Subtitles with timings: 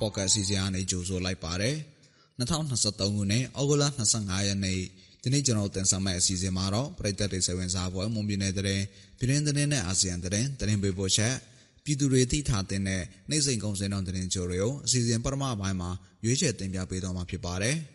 [0.00, 1.76] ပေါ့ကတ်အစီအစဉ်အနေကြိုဆိုလိုက်ပါတယ်
[2.38, 3.84] 2023ခုနှစ်ဩဂုတ်လ
[4.16, 4.80] 25ရက်နေ့
[5.22, 11.34] ဒီနေ့ကျွန်တော်တင်ဆက်မယ့်အစီအစဉ်မှာတော့ပြည်သက်တွေစေဝင်စားပွဲမွန်ပြည်နယ်တဲ့ပြည်တွင်းသတင်းနဲ့အာဆီယံသတင်းသတင်းပေးပို့ချက်
[11.84, 15.90] ပြည်သူတွေသိထားတဲ့နိုင်စိန်ကုန်းစင်တော်သတင်းချိုတွေကိုအစီအစဉ်ပထမပိုင်းမှာ
[16.24, 17.76] ရွေးချယ်တင်ပြပေးတော့မှာဖြစ်ပါတယ်။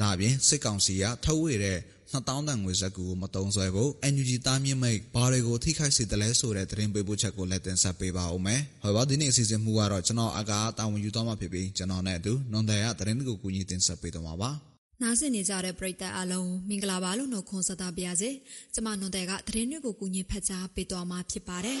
[0.00, 1.78] ဒါအပြင်စစ်ကောင်စီကထုတ်ဝေတဲ့
[2.12, 14.50] 2000တန်ငွေစက်ကူကိုမတုံးဆွဲဖို့ NUG တားမြင့်မိတ်ဘာတွေကိုထိခိုက်စေတယ်လဲဆိုတဲ့သတင်းပေးပို့ချက်ကိုလည်းတင်ဆက်ပေးပါဦးမယ်။ဟောပါဒီနေ့အစီအစဉ်မှုကတော့ကျွန်တော်အကာတာဝန်ယူတော့မှာဖြစ်ပြီးကျွန်တော်နဲ့အတူနွန်တယ်ရသတင်းကိုကူညီတင်ဆက်ပေးတော့မှာပါ။
[15.02, 18.30] နားဆင်နေကြတဲ့ပရိသတ်အလုံးမင်္ဂလာပါလို့နှုတ်ခွန်းဆက်တာပါရစေ။
[18.74, 21.78] ကျွန်မနွန်တယ်ကသတင်းတွေကိုကူညီဖတ်ကြားပေးသွားမှာဖြစ်ပါတယ်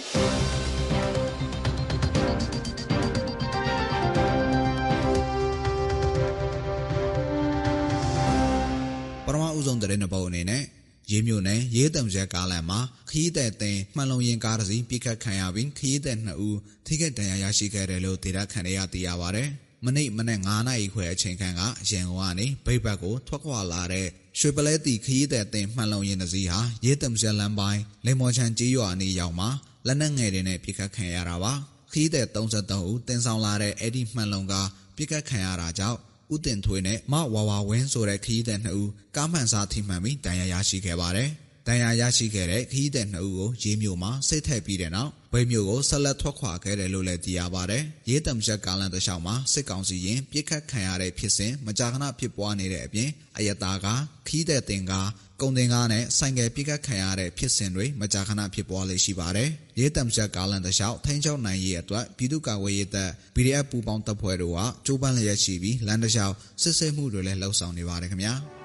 [9.66, 10.62] ဆုံးသတင်းတစ်ပုဒ်အနေနဲ့
[11.10, 12.80] ရေးမြို့နယ်ရေးတံကျဲကားလမ်းမှာ
[13.10, 19.44] ခရီးသည်တင်မှန်လုံရင်ကားတစ်စီးပြစ်ခတ်ခံရပြီးခရီးသည်2ဦးထိခိုက်ဒဏ်ရာရရှိခဲ့တယ်လို့ဒေတာခန်ရသိရပါဗျ။
[19.84, 29.48] မနေ့မနေ့9နာရီခွဲအချိန်ခန့်ကရန်ကုန်ကနေဗိတ်ဘတ်ကိုထွက်ခွာလာတဲ့ရွှေပလဲတီခရီးသည်တင်မှန်လုံရင်တစ်စီးဟာရေးတံကျဲလမ်းပိုင်းလေမော်ချန်ကြီးရွာအနီးရောက်မှာ
[29.86, 31.52] လက်နက်ငယ်တွေနဲ့ပြစ်ခတ်ခံရတာပါ။
[31.92, 34.54] ခရီးသည်33ဦးတင်ဆောင်လာတဲ့အဲ့ဒီမှန်လုံက
[34.96, 35.98] ပြစ်ခတ်ခံရတာကြောင့်
[36.34, 41.30] ဦးတင်ထွေးနဲ့မဝါဝါဝင်းဆိုတဲ့ခရီးသည်နှစ်ဦးကားမှန်စားထိမှန်ပြီးတန်ရာရရှိခဲ့ပါတယ်။
[41.66, 53.86] တန်ရာရရှိခဲ့တဲ့ခရီးသည်နှစ်ဦးကိုရေးမြို့မှာစိတ်ထက်ပြီးတဲ့နောက်ဗိတ်မြို့ကိုဆက်လက်ထွက်ခွာခဲ့တယ်လို့လည်းသိရပါတယ်။ရေးတံချက်ကားလန်တလျှောက်မှာစစ်ကောင်စီရင်ပြစ်ခတ်ခံရတဲ့ဖြစ်စဉ်မကြာခဏဖြစ်ပွားနေတဲ့အပြင်အယတာက
[54.28, 55.08] ခီးတဲ့တင်ကား
[55.40, 68.34] ကုန်တင်ကားနဲ့ဆိုင်ကယ်ပြစ်ခတ်ခံရတဲ့ဖြစ်စဉ်တွေမကြာခဏဖြစ်ပွားလေရှိပါတယ်။ရေးတံချက်ကားလန်တလျှောက်ထိန်းချုပ်နိုင်ရေးအတွက်ပြည်သူ့ကာကွယ်ရေးတပ် BDF ပူးပေါင်းတပ်ဖွဲ့တို့ကကြိုးပမ်းလျက်ရှိပြီးလမ်းတလျှောက်စစ်ဆေးမှုတွေလည်းလှုပ်ဆောင်နေပါတယ်ခင်ဗျာ။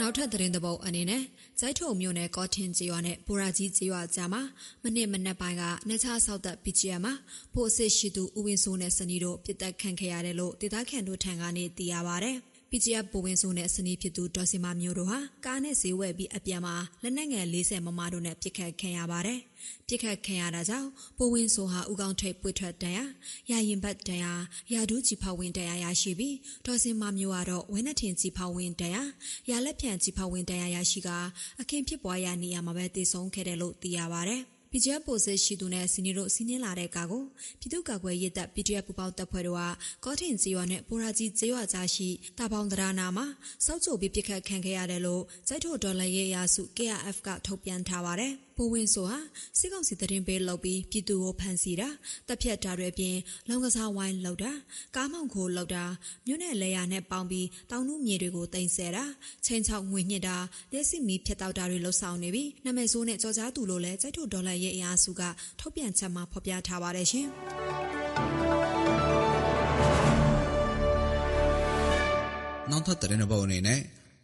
[0.00, 1.22] နောက်ထပ်သတင်းသဘောက်အနေနဲ့
[1.60, 4.42] ဇိုက်ထုံမြို့နယ်ကောထင်ကျေးရွာနဲ့ပိုရာကြီးကျေးရွာကြားမှာ
[4.82, 7.14] မနေ့မနက်ပိုင်းကနှချဆောက်သက် PGM မှာ
[7.54, 12.32] ပိုအစ်ရှိသူဦးဝင်းစိုးနဲ့စနီတို့ပြစ်တက်ခံခဲ့ရတယ်လို့ဒေသခံတို့ထံကနေသိရပါဗျ။
[12.70, 19.40] PGF ပိုဝင်းစုနဲ့စနီးဖြစ်သူဒေါ်စီမာမျိုးတို့ဟာကားနဲ့ဈေးဝယ်ပြီးအပြန်မှာလက်နက်ငယ်40မမတို့နဲ့ပြစ်ခတ်ခံရပါတယ်။
[19.86, 20.88] ပြစ်ခတ်ခံရတာကြောင့်
[21.18, 23.00] ပိုဝင်းစုဟာဥကောင်းထိပ်ပွေထွက်တန်ရ
[23.50, 24.26] ရာရင်ဘတ်တန်ရ
[24.72, 28.98] ရာဒူးကြီးဖောက်ဝင်တန်ရရရှိပြီးဒေါ်စီမာမျိုးကတော့ဝင်းနဲ့ထင်ကြီးဖောက်ဝင်တန်ရ
[29.50, 31.08] ရာလက်ဖြန့်ကြီးဖောက်ဝင်တန်ရရရှိက
[31.60, 37.24] အခင်းဖြစ်ပွားရာနေရာမှာပဲတည်ဆုံခဲ့တယ်လို့သိရပါတယ်။ PGF ပိုစစ်ရှိသူနဲ့စီနီတို့စီးနင်းလာတဲ့ကားကို
[37.60, 39.62] ပြည်သူ့ကာကွယ်ရေးတပ် PDF ပူပေါင်းတပ်ဖွဲ့တို့က
[40.04, 43.26] ကောထင်ကျေးရွာနဲ့ပိုရာကြီးကျေးရွာကြားရှိတာပေါင်းတရာနာမှာ
[43.64, 49.18] စောက်ချိုပြီးပြစ်ခတ်ခံခဲ့ရတယ်လို့ဇိုက်ထိုဒေါ်လာရေးရာစု KRF ကထုတ်ပြန်ထားပါတယ်။ ပိုဝင်ဆိုဟာ
[49.58, 51.88] စစ်ကောင်စီတရင်ပေးလုပ်ပြီးပြည်သူကိုဖမ်းဆီးတာ
[52.28, 53.16] တပ်ဖြတ်တာတွေအပြင်
[53.48, 54.52] လောင်ကစားဝိုင်းလုပ်တာ
[54.96, 55.84] ကားမောင်ခိုလုပ်တာ
[56.26, 59.04] မြို့နယ်လေယာနဲ့ပေါင်းပြီးတောင်နုမြေတွေကိုတင်ဆဲတာ
[59.44, 60.36] ချင်းချောက်ငွေညစ်တာ
[60.72, 65.22] လက်စီမီဖြတ်တောက်တာတွေလှုပ်ဆောင်နေပြီးနာမည်ဆိုးနဲ့ကြော်ကြားသူလို့လည်းစိုက်ထုတ်ဒေါ်လာရဲ့အင်အားစုက
[65.60, 67.26] ထုတ်ပြန်ချက်မှာဖော်ပြထားပါတယ်ရှင်
[72.70, 73.80] နောက်ထပ်တဲ့ဘောအနေနဲ့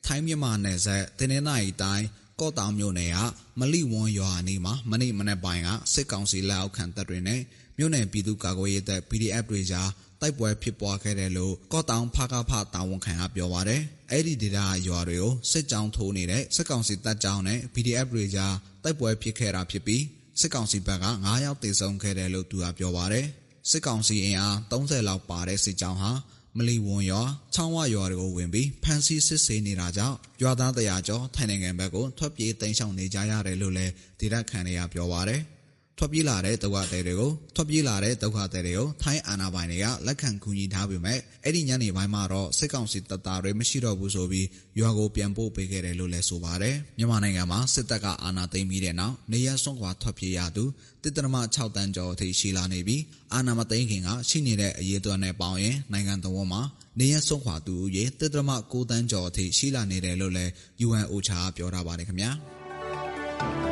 [0.07, 2.07] ထိုင်းမြန်မာနယ်စပ်တင်းနေနိုင်တိုင်း
[2.41, 3.19] ကော့တောင်မြို့နယ်က
[3.61, 7.41] မလိဝွန်ရွာအနီးမှာမနေ့မနေ့ပိုင်းကစစ်ကောင်စီလက်အောက်ခံတပ်တွေနဲ့
[7.79, 18.55] မြို့နယ်ပြည်သူ့ကာကွယ်ရေးတပ် PDF တွေကြားတိုက်ပွဲဖြစ်ပွားခဲ့တယ်လို့ကော့တောင်ဖကားဖတာဝန်ခံကပြောပါတယ်။အဲ့ဒီဒေသရွာတွေကိုစစ်ကြောင်းထိုးနေတဲ့စစ်ကောင်စီတပ်ကြောင်းနဲ့ PDF တွေကြား
[18.85, 20.03] တိုက်ပွဲဖြစ်ခဲ့တာဖြစ်ပြီး
[20.41, 23.27] စစ်ကောင်စီဘက်က9ယောက်တေဆုံးခဲ့တယ်လို့သူကပြောပါတယ်။
[23.71, 26.13] စစ်ကောင်စီအင်အား30လောက်ပါတဲ့စစ်ကြောင်းဟာ
[26.57, 27.23] မလီဝွန်ရွာ
[27.55, 35.43] ချောင်းဝရွာတွေကိုဝင်ပြီးဖမ်းဆီးစစ်ဆေးနေတာကြောင့်ရွာသားတရာကျော်ထိုင်နိုင်ငံဘက်ကိုထွက်ပြေးတိမ်းရှောင်နေကြရတယ်လို့လည်းဒေသခံတွေကပြောပါတယ်။
[35.99, 44.47] ထွက်ပြေးလာတဲ့ဒုက္ခသည်တွေကိုထွက်ပြေးလာတဲ့ဒုက္ခသည်တွေကိုထိုင်းအာဏာပိုင်တွေကလက်ခံကူညီထားပေမဲ့အဲ့ဒီညနေပိုင်းမှာတော့စစ်ကောင်စီတပ်သားတွေမရှိတော့ဘူးဆိုပြီး
[44.81, 50.65] ရွာကိုပြန်ပို့ပေးခဲ့တယ်လို့လည်းဆိုပါတယ်မြန်မာနိုင်ငံမှာစစ်တပ်ကအာဏာသိမ်းပြီးတဲ့နောက်နေရစွန့်ခွာထွက်ပြေးရသူ
[51.03, 56.63] တစ်တရမ6တန်းကျော်အထိရှိလာနေပြီးအာဏာမသိမ်းခင်ကရှိနေတဲ့အရေးသွမ်းနဲ့ပေါင်းရင်နိုင်ငံတော်မှာ
[57.01, 60.53] နေရစွန့်ခွာသူရေတစ်တရမ6တန်းကျော်အထိရှိလာနေတယ်လို့လည်း
[60.87, 63.72] UN OCHA ပြောထားပါတယ်ခင်ဗျာ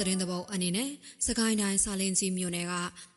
[0.00, 0.90] သတင်းသဘောအနေနဲ့
[1.26, 2.74] စကိုင်းတိုင်းစာလင်းကြီးမြို့နယ်က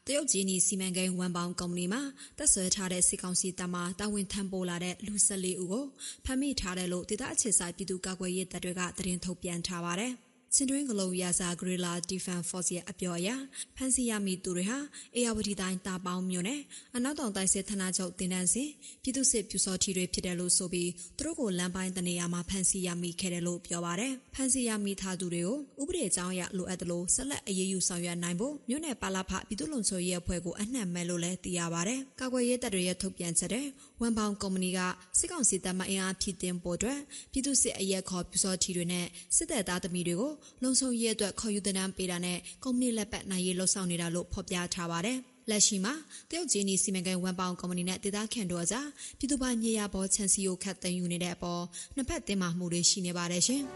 [0.07, 2.01] တရုတ်ကြီးနီစီမံကိန်းဝန်ပေါင်းကုမ္ပဏီမှာ
[2.38, 5.85] တက်ဆွဲထားတဲ့စစ်ကောင်စီတပ်မှတာဝန်ထမ်းပိုးလာတဲ့လူ14ဦးကို
[6.25, 10.13] ဖမ်းမိထားတယ်လို့ဒေသအခြေစိုက်ပြည်သူ့ကာကွယ်ရေးတပ်တွေကသတင်းထုတ်ပြန်ထားပါတယ်။
[10.57, 13.30] ချချင်းတွင်းကလုံးရာဇာဂရီလာဒီဖန်ဖော့စ်ရဲ့အပြောအရ
[13.75, 14.80] ဖန်စီရမီသူတွေဟာ
[15.15, 16.62] အေယာဝတီတိုင်းတာပေါင်းမြို့နယ်
[16.95, 18.69] အနောက်တောင်တိုင်းစစ်ဌာနချုပ်တင်တန်းစဉ်
[19.04, 33.65] ပြည်သူ့စစ်ပြူစောထီတွေဖြစ်တယ်လို့ဆိုပြီးသူတို့ကိုလမ်းပိုင်းတနေရာမှာဖန်စီရမိခဲ့တယ်လို့ပြောပါတယ်ဖန်စီရမိထားသူတွေကိုဥပဒေအကြောင်းအရလိုအပ်တယ်လို့ဆက်လက်အရေးယူဆောင်ရွက်နိုင်ဖို့မြို့နယ်ပါလာဖပြည်သူ့လုံခြုံရေးအဖွဲ့ကိုအနှံ့မဲ့လို့လည်းသိရပါတယ်ကာကွယ်ရေးတပ်တွေရဲ့ထုတ်ပြန်ချက်တဲ့
[34.02, 34.80] ဝန်ပေါင်ကုမ္ပဏီက
[35.20, 37.00] စစ်ကောင်စီတပ်မအင်အားဖြည့်တင်ပို့အတွက်
[37.32, 39.06] ပြည်သူ့စစ်အရက်ခေါ်ပြူစောထီတွေနဲ့
[39.36, 40.32] စစ်တပ်သားသမီးတွေကို
[40.64, 45.18] လုံခြုံရေးအတွက်ခေါ်ယူတဲ့နံပေးတာနဲ့ကုမ္ပဏီလက်ပတ်နိုင်ရေးလှုပ်ဆောင်နေတာလို့ဖော်ပြထားပါတယ်
[45.50, 45.94] လက်ရှိမှာ
[46.30, 51.62] တရုတ်ဂျင်းနီစီမံကိန်းဝန်ပေါင်ကုမ္ပဏီနဲ့ဒေသခံတို့အကြားပြည်သူ့ဘာမြေယာပေါ်ချန်စီယိုခတ်သိမ်းယူနေတဲ့အပေါ်
[51.96, 53.64] နှစ်ဖက်တင်းမာမှုတွေရှိနေပါတယ်ရှင်။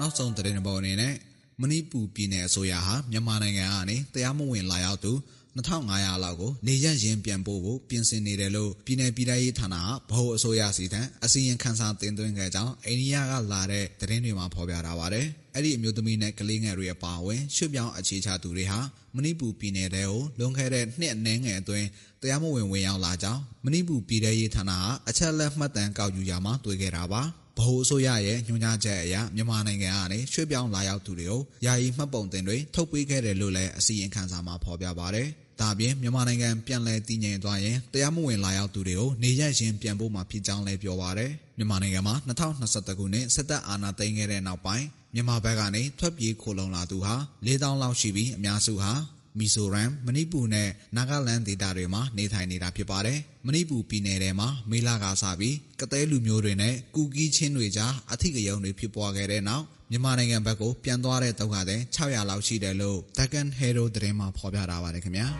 [0.00, 1.14] နောက်ဆုံးသတင်းပေါ်အနေနဲ့
[1.60, 5.12] မဏိပူပြည်နယ်အစိုးရဟာမြန်မာနိုင်ငံကနေတရားမဝင်လာရောက်သူ
[5.56, 18.80] 2500လောက်ကိုနေရရင်ပြန်ပို့ဖို့ပြင်ဆင်နေတယ်လို့ပြည်내ပြည်ထောင်ရေးဌာနကဗဟိုအစိုးရစီထံအစီရင်ခံစာတင်သွင်းခဲ့ကြောင်းအိန္ဒိယကလာတဲ့သတင်းတွေမှာဖော်ပြထားပါတယ်။အဲ့ဒီအမျိုးသမီးနဲ့ကလေးငယ်တွေအပါအဝင်ရွှေ့ပြောင်းအခြေချသူတွေဟာ
[19.14, 21.86] မဏိပူပြည်နယ်တဲကိုလွန်ခဲ့တဲ့နှစ်အနည်းငယ်အတွင်း
[22.22, 27.22] တရားမဝင်ဝင်ရောက်လာကြောင်းမဏိပူပြည်ထောင်ရေးဌာနကအချက်လက်မှတ်တမ်းကောက်ယူရမှာတွေ့ခဲ့တာပါ။
[27.58, 35.28] ဗဟိုအစိုးရရဲ့ညွှန်ကြားချက်အရမြန်မာနိုင်ငံကနေရွှေ့ပြောင်းလာရောက်သူတွေကိုယာယီမှတ်ပုံတင်တွေထုတ်ပေးခဲ့တယ်လို့လည်းအစီရင်ခံစာမှာဖော်ပြပါတယ်။
[35.60, 47.14] ဒါပြင်မြန်မာနိုင်ငံပြန်လည်တည်ငြိမ်သွားရင်တရားမဝင်လာရောက်သူတွေကိုနေရရင်ပြန်ဖို့မှာဖြစ်ကြောင်းလည်းပြောပါတယ်။မြန်မာနိုင်ငံမှာ2021ခုနှစ်စစ်တပ်အာဏာသိမ်းခဲ့တဲ့နောက်ပိုင်းမြန်မာဘက်ကနေထွက်ပြေးခိုလုံလာသူဟာ
[47.46, 48.92] 4000လောက်ရှိပြီးအများစုဟာ
[49.38, 65.26] မီဇိုရမ်မဏိပူနဲ့နာဂလန်ဒေသတွေမှာနေထိုင်နေတာဖြစ်ပါတယ်။မဏိပူပြည်နယ်ထဲမှာမေလကစပြီးကသဲလူမျိုးတွေနဲ့ကူကီးချင်းတွေကြားအထိကယုံတွေဖြစ်ပွားခဲ့တဲ့နောက် မြန်မာနိုင်ငံဘက်ကိုပြန်သွားတဲ့တုံးကတဲ့600လောက်ရှိတယ်လို့ Deccan Hero သတင်းမှာဖော်ပြထားပါတယ်ခင်ဗျာ။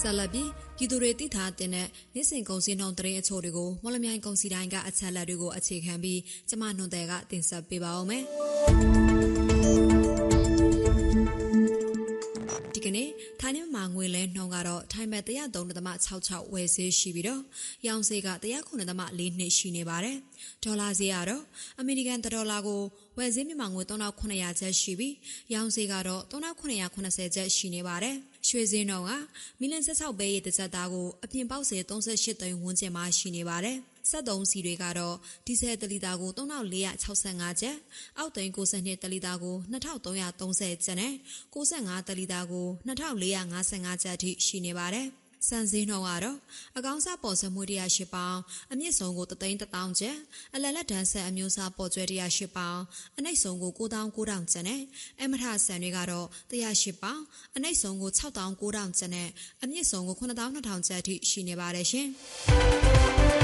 [0.00, 0.44] ဆလဘီ
[0.76, 8.24] ပြည်သူတွေသိထားတဲ့နေ့စဉ်ကုန်စည်နှုန်းတရင်အချို့တွေကိုမော်လမြိုင်ကုန်စည်တိုင်းကအချက်လက်တွေကိုအခြေခံပြီးကျမနှွန်တဲ့ကတင်ဆက်ပေးပါဦးမယ်။
[13.44, 17.42] ထိုင်းမြန်မာငွေလဲနှုန်းကတော့ထိုင်းဘတ်103.66ဝယ်ဈေးရှိပြီးတော့
[17.86, 20.16] ရောင်းဈေးက109.4နှစ်ရှိနေပါတယ်။
[20.64, 21.42] ဒေါ်လာဈေးကတော့
[21.80, 22.80] အမေရိကန်ဒေါ်လာကို
[23.18, 25.14] ဝယ်ဈေးမြန်မာငွေ3900ကျပ်ရှိပြီး
[25.54, 28.16] ရောင်းဈေးကတော့3980ကျပ်ရှိနေပါတယ်။
[28.48, 29.10] ရွှေဈေးနှုန်းက
[29.60, 33.78] မီလန်16ပဲရဲ့တစ်စက်သားကိုအပြင်ပေါက်ဈေး38သိန်းဝန်းကျင်မှာရှိနေပါတယ်။
[34.10, 35.16] 73စီတွေကတော့
[35.46, 37.76] ဒီဇယ်တလီတာကို3465ကျပ်
[38.18, 41.14] အောက်သိန်း92တလီတာကို2330ကျပ်နဲ့
[41.54, 46.38] 65တလီတာကို2455ကျပ်အထိရှိနေပါတယ် စံစင်းနှုန်းကတော့
[46.76, 48.38] အကောင်းစားပေါ်စမှု108ပေါင်
[48.72, 50.16] အမြင့်ဆုံးကို3,000ကျပ်
[50.54, 52.78] အလလက်ဒန်းဆက်အမျိုးအစားပေါ်ကျွဲ108ပေါင်
[53.16, 54.80] အနှိမ့်ဆုံးကို9,900ကျပ်နဲ့
[55.22, 57.20] အမထဆန်တွေကတော့108ပေါင်
[57.56, 59.28] အနှိမ့်ဆုံးကို6,900ကျပ်နဲ့
[59.62, 63.41] အမြင့်ဆုံးကို9,200ကျပ်အထိရှိနေပါတယ်ရှင်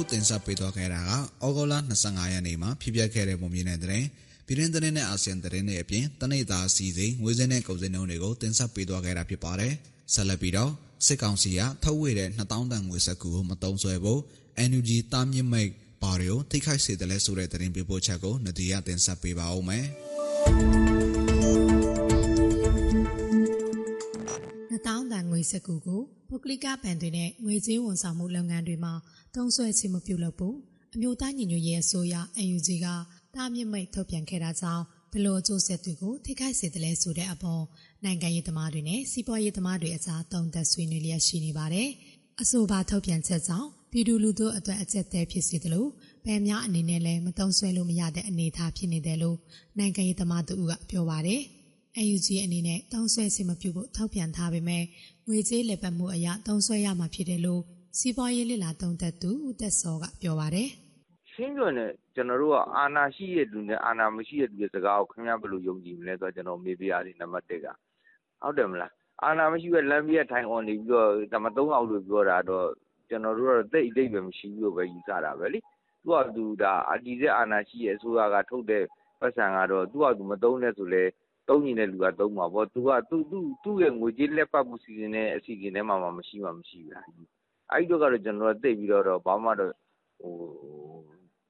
[0.00, 1.12] ခုတင်ဆက်ပေးသွားခဲ့တာက
[1.44, 4.04] ဩဂုတ်လ25ရက်နေ့မှာဖြစ်ပျက်ခဲ့တဲ့ပုံမြင်တဲ့တဲ့
[4.46, 9.72] ပြည်တွင်းသတင်းနဲ့အာဆီယံသတင်းတွေအပြင်တနိဒာစီစဉ်ငွေစင်းနဲ့ကုန်စည်နှုန်းတွေကိုတင်ဆက်ပေးသွားခဲ့တာဖြစ်ပါတယ်။
[10.14, 10.72] ဆက်လက်ပြီးတော့
[11.06, 14.20] စစ်ကောင်စီကထုတ်ဝေတဲ့2000တန်ငွေစက်ကူကိုမတုံးဆွဲဖို့
[14.70, 15.70] NUG တာမြင့်မိတ်
[16.02, 19.86] ဘာတွေကိုထိခိုက်စေတယ်လဲဆိုတဲ့သတင်းပေးပို့ချက်ကိုနဒီယာတင်ဆက်ပေးပါဦးမယ်။
[24.86, 28.92] တောင်းတန်ငွေစကူကိုပုဂ္ဂလိကဘဏ်တွေနဲ့ငွေကြေးဝန်ဆောင်မှုလုပ်ငန်းတွေမှာ
[29.34, 30.56] သုံးစွဲခြင်းမပြုလုပ်ဘူး
[30.94, 32.86] အမျိုးသားညီညွတ်ရေးအစိုးရ UNG က
[33.34, 37.62] တာမြင့်မိတ်ထုတ်ပြန်ခဲ့တာကြောင့်ဘလို့အကျိုးဆက်တွေကိုထိခိုက်စေတယ်လဲဆိုတဲ့အပေါ်
[38.04, 41.88] နိုင်ငံရေးသမားတွေနဲ့စီးပွားရေးသမားတွေအကြားတုံ့သက်ဆွေးနွေးလျက်ရှိနေပါတယ်။
[42.40, 45.90] အဆိုပါထုတ်ပြန်ချက်ကြောင့်ပြည်သူလူထုအတွက်အကျက်တဲဖြစ်စေတယ်လို့
[46.24, 49.36] ဗန်များအနေနဲ့လည်းမတုံ့ဆွဲလို့မရတဲ့အနေအထားဖြစ်နေတယ်လို့
[49.78, 51.40] နိုင်ငံရေးသမားတို့ကပြောပါတယ်။
[52.04, 54.84] UNG အနေနဲ့တုံ့ဆွဲစီမပြုဖို့ထုတ်ပြန်ထားပေမဲ့
[55.26, 57.62] ငွေကြေးလက်ပတ်မှုအရတုံ့ဆွဲရမှာဖြစ်တယ်လို့
[57.98, 60.68] စီးပွားရေးလစ်လာတုံးသက်သူဦးသက်စောကပြောပါတယ်။
[61.32, 67.66] ရှင်းပြောရင်ကျွန်တော်တို့ကအာဏာရှိတဲ့လူနဲ့အာဏာမရှိတဲ့လူရဲ့စကားကိုခင်ဗျားဘယ်လိုယုံကြည်မလဲဆိုတော့ကျွန်တော်မေးပြရတယ်နံပါတ်1က
[68.42, 68.92] ဟုတ်တယ်မလား
[69.22, 72.68] အာဏာမရှိတဲ့လမ်းပြည့်ထိုင် on နေပြီးတော့ဒါမှ3အောင်လို့ပြောတာတော့
[73.08, 75.58] ကျွန်တော်တို့ကတော့တိတ်အတိတ်ပဲမရှိဘူးလို့ပဲယူဆတာပဲလေ
[76.02, 78.84] သူကသူဒါအတီးတဲ့အာဏာရှိရဲ့အစိုးရကထုတ်တဲ့
[79.20, 81.04] ပတ်စံကတော့သူကသူမသုံးနဲ့ဆိုလဲ
[81.48, 87.39] သုံးနေတဲ့လူကသုံးမှာပေါ့သူကသူသူသူ့ရဲ့ငွေကြေးလက်ပတ်မှုစီစဉ်တဲ့အစီအစဉ်ထဲမှာမှမရှိမှမရှိဘူး
[87.72, 89.72] အဲ့ဒီတော့ကတော့ ကျွန်တော်သိပြီးတော့ ဘာမှတော့
[90.20, 90.34] ဟို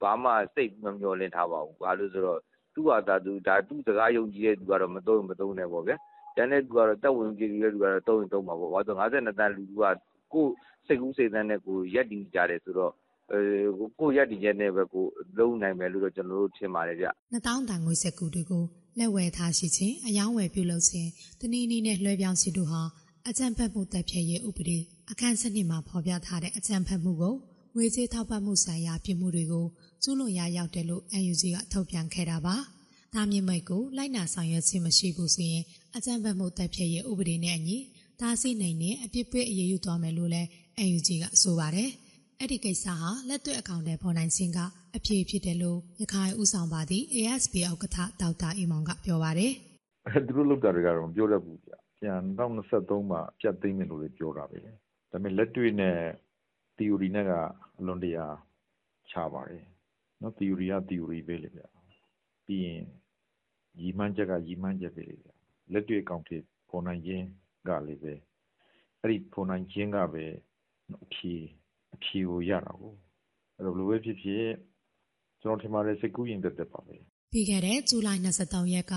[0.01, 2.39] ဘာမှစိတ်မမျှော်လင့်ထားပါဘူး ဘာလို့ဆိုတော့
[2.73, 5.95] သူ့ဟာသာသူဒါသူ့စကား ယုံကြည်တဲ့သူကတော့ မသုံးမသုံးနဲ့ပေါ့ဗျာ
[6.35, 9.83] တန်းတဲ့သူကတော့တက်ဝင်ကြည့်တဲ့သူကတော့ သုံးရင် သုံးပါပေါ့ ဘာလို့52တန်းလူက
[10.33, 10.45] ကို
[10.87, 12.91] စိတ်ကူးစိတ်သန်းနဲ့ ကိုရက်တည်ကြတယ်ဆိုတော့
[13.31, 13.41] အဲ
[13.99, 15.05] ကိုယ့်ရက်တည်ချက်နဲ့ပဲ ကို
[15.37, 18.63] လုံးနိုင်မယ်လို့တော့ ကျွန်တော်တို့ ထင်ပါတယ်ဗျနှစ်တောင်းတန်ငွေစက်ကူတွေကို
[18.99, 21.09] လက်ဝယ်ထားရှိခြင်းအယောင်းဝယ်ပြုလုပ်ခြင်း
[21.39, 22.81] တနည်းနည်းနဲ့ လွှဲပြောင်းခြင်းတို့ဟာ
[23.27, 24.77] အကြံဖတ်မှုတပ်ဖြည့်ရေးဥပဒေ
[25.13, 27.35] အခန်းစနစ်မှာဖော်ပြထားတဲ့အကြံဖတ်မှုကို
[27.75, 29.65] ငွေကြေးထောက်ပံ့မှုဆိုင်ရာပြည်မှုတွေကို
[30.03, 32.55] ကျူးလွန်ရရောက်တယ်လို့ NUG ကထုတ်ပြန်ခဲ့တာပါ။
[33.13, 35.63] ဒါမြင့်မိတ်ကိုလိုက်နာဆောင်ရွက်ခြင်းမရှိဘူးဆိုရင်
[35.95, 37.77] အကြံဖတ်မှုတပ်ဖြည့်ရေးဥပဒေနဲ့အညီ
[38.21, 40.47] ဒါစီနိုင်နဲ့အပြစ်ပေးအရေးယူသွားမယ်လို့လည်း
[40.87, 41.89] NUG ကဆိုပါတယ်။
[42.39, 44.59] အဲ့ဒီကိစ္စဟာလက်တွေ့အကောင့်တွေပေါ်နိုင်ခြင်းက
[44.95, 49.51] အပြည့်ဖြစ်တယ်လို့ရခိုင်ဦးဆောင်ပါသည့် ASP ဥက္ကဋ္ဌဒေါက်တာအီမောင်ကပြောပါတယ်
[50.07, 54.59] အဲသူတို့လောက်တာတွေကတော့မပြောတတ်ဘူးဗျပြန်2023မှာပြတ်သိမ်းမယ်လို့လည်းပြောတာပဲ
[55.11, 55.97] ဒါပေမဲ့လက်တွေ့နဲ့
[56.77, 57.31] theory နဲ့က
[57.79, 58.25] အလွန်တရာ
[59.09, 59.65] ခြားပါတယ်
[60.21, 61.61] နော် theory က theory ပဲလေဗျ
[62.45, 62.83] ပြီးရင်
[63.79, 65.27] ရည်မှန်းချက်ကရည်မှန်းချက်ပဲလေဗျ
[65.73, 66.37] လက်တွေ့အကောင့်တွေ
[66.69, 67.25] ပေါ်နိုင်ခြင်း
[67.67, 68.13] ကလည်းပဲ
[69.01, 70.25] အဲ့ဒီပေါ်နိုင်ခြင်းကပဲ
[71.03, 71.33] အဖြေ
[71.95, 72.93] အဖြေကိုရတာကို
[73.55, 74.45] အဲ့တော့ဘယ်လိုပဲဖြစ်ဖြစ်
[75.41, 76.95] ကျွန်တော်ထင်ပါတယ်စိတ်ကူးရင်တက်တက်ပါပဲ။
[77.31, 78.95] ပြီးခဲ့တဲ့ဇူလိုင်23ရက်က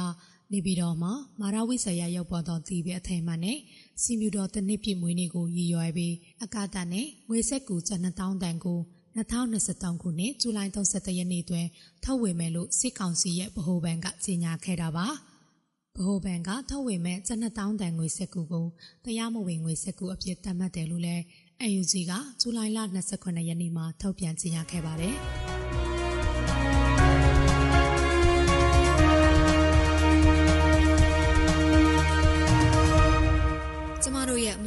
[0.53, 3.59] နေပြည်တော်မှာမာရဝိဆရာရောက်ပေါ်သောတီးပြအထိမ်းအမှန်နဲ့
[4.03, 8.81] စီမြူတော်တစ်နှစ်ပြည့်မွေးနေ့ကိုရည်ရွယ်ပြီးအကတာနဲ့ငွေဆက်ကူကျပ်2000တန်ကို
[9.17, 11.67] 2023ခုနှစ်ဇူလိုင်31ရက်နေ့တွင်
[12.05, 15.07] ထုတ်ဝေမယ်လို့စစ်ကောင်စီရဲ့ဗဟိုဘဏ်ကကြေညာခဲ့တာပါ။
[15.97, 18.67] ဗဟိုဘဏ်ကထုတ်ဝေမဲ့ကျပ်2000တန်ငွေဆက်ကူကို
[19.05, 21.23] တရားမဝင်ငွေဆက်ကူအဖြစ်သတ်မှတ်တယ်လို့လည်း
[21.71, 22.79] UNG ကဇူလိုင်လ
[23.15, 25.17] 28ရက်နေ့မှာထုတ်ပြန်ကြေညာခဲ့ပါတယ်။